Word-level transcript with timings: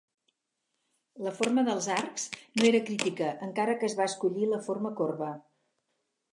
La 1.27 1.33
forma 1.39 1.65
dels 1.67 1.89
arcs 1.97 2.25
no 2.61 2.67
era 2.71 2.81
crítica, 2.89 3.29
encara 3.51 3.79
que 3.83 3.89
es 3.91 3.97
va 4.03 4.11
escollir 4.13 4.51
la 4.57 4.63
forma 4.71 4.97
corba. 5.03 5.33